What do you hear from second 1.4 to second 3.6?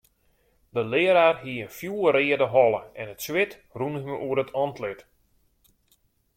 hie in fjoerreade holle en it swit